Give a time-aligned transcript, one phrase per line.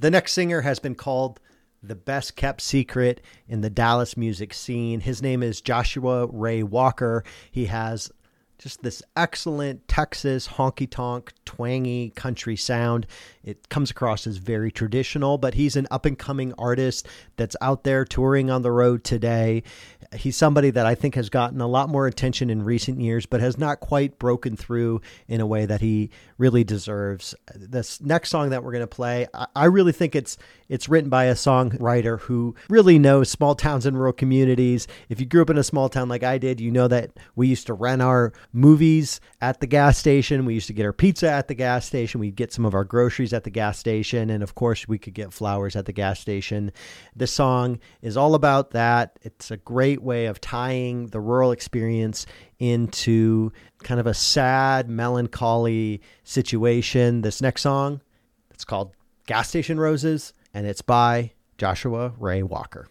[0.00, 1.40] The next singer has been called
[1.82, 5.00] the best kept secret in the Dallas music scene.
[5.00, 7.22] His name is Joshua Ray Walker.
[7.50, 8.10] He has
[8.60, 13.06] just this excellent Texas honky tonk, twangy country sound.
[13.42, 17.84] It comes across as very traditional, but he's an up and coming artist that's out
[17.84, 19.62] there touring on the road today.
[20.14, 23.40] He's somebody that I think has gotten a lot more attention in recent years, but
[23.40, 27.34] has not quite broken through in a way that he really deserves.
[27.54, 30.36] This next song that we're going to play, I really think it's
[30.68, 34.86] it's written by a songwriter who really knows small towns and rural communities.
[35.08, 37.48] If you grew up in a small town like I did, you know that we
[37.48, 40.44] used to rent our movies at the gas station.
[40.44, 42.20] We used to get our pizza at the gas station.
[42.20, 44.30] We'd get some of our groceries at the gas station.
[44.30, 46.72] And of course, we could get flowers at the gas station.
[47.14, 49.18] This song is all about that.
[49.22, 52.26] It's a great way of tying the rural experience
[52.58, 57.22] into kind of a sad, melancholy situation.
[57.22, 58.00] This next song,
[58.50, 58.92] it's called
[59.26, 62.88] Gas Station Roses and it's by Joshua Ray Walker.